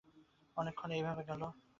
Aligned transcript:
অনেকক্ষণ 0.57 0.89
এইভাবে 0.97 1.23
গেল। 1.29 1.41